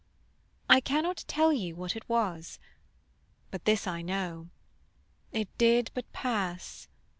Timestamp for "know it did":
4.01-5.91